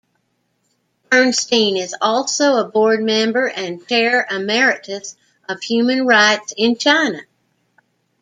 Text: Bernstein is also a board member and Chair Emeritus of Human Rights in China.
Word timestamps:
Bernstein 1.11 1.77
is 1.77 1.95
also 2.01 2.55
a 2.55 2.67
board 2.67 3.03
member 3.03 3.45
and 3.47 3.87
Chair 3.87 4.25
Emeritus 4.31 5.15
of 5.47 5.61
Human 5.61 6.07
Rights 6.07 6.55
in 6.57 6.75
China. 6.75 7.19